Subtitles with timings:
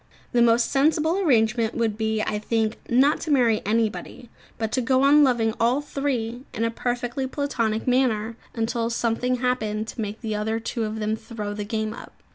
[0.31, 5.03] The most sensible arrangement would be, I think, not to marry anybody, but to go
[5.03, 10.19] on loving all three in a perfectly platonic manner until something happened to make
[10.63, 12.13] two of them throw the game up.